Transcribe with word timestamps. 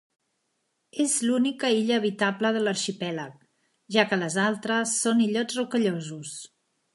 És 1.03 1.11
l'única 1.25 1.69
illa 1.81 1.99
habitable 2.01 2.51
de 2.55 2.63
l'arxipèlag, 2.63 3.35
ja 3.97 4.07
que 4.13 4.19
les 4.23 4.39
altres 4.47 4.95
són 5.03 5.23
illots 5.27 5.61
rocallosos. 5.61 6.35